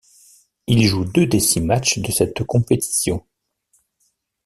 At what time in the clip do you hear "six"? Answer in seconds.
1.39-1.61